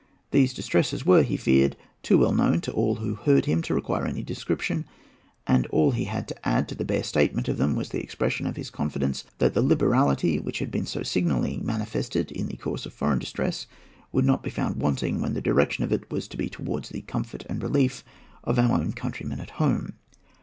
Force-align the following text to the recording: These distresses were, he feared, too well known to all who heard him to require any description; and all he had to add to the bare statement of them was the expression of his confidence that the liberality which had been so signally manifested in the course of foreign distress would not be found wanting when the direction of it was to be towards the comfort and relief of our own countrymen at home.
These 0.31 0.55
distresses 0.55 1.05
were, 1.05 1.21
he 1.21 1.37
feared, 1.37 1.77
too 2.01 2.17
well 2.17 2.31
known 2.31 2.59
to 2.61 2.71
all 2.71 2.95
who 2.95 3.13
heard 3.13 3.45
him 3.45 3.61
to 3.61 3.75
require 3.75 4.07
any 4.07 4.23
description; 4.23 4.85
and 5.45 5.67
all 5.67 5.91
he 5.91 6.05
had 6.05 6.27
to 6.29 6.47
add 6.47 6.67
to 6.69 6.73
the 6.73 6.83
bare 6.83 7.03
statement 7.03 7.47
of 7.47 7.59
them 7.59 7.75
was 7.75 7.89
the 7.89 8.01
expression 8.01 8.47
of 8.47 8.55
his 8.55 8.71
confidence 8.71 9.25
that 9.37 9.53
the 9.53 9.61
liberality 9.61 10.39
which 10.39 10.57
had 10.57 10.71
been 10.71 10.87
so 10.87 11.03
signally 11.03 11.57
manifested 11.57 12.31
in 12.31 12.47
the 12.47 12.57
course 12.57 12.87
of 12.87 12.93
foreign 12.93 13.19
distress 13.19 13.67
would 14.11 14.25
not 14.25 14.41
be 14.41 14.49
found 14.49 14.77
wanting 14.81 15.21
when 15.21 15.35
the 15.35 15.39
direction 15.39 15.83
of 15.83 15.91
it 15.93 16.09
was 16.09 16.27
to 16.29 16.35
be 16.35 16.49
towards 16.49 16.89
the 16.89 17.01
comfort 17.01 17.45
and 17.47 17.61
relief 17.61 18.03
of 18.43 18.57
our 18.57 18.79
own 18.79 18.93
countrymen 18.93 19.39
at 19.39 19.51
home. 19.61 19.93